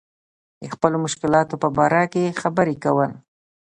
[0.61, 3.11] د خپلو مشکلاتو په باره کې خبرې کول.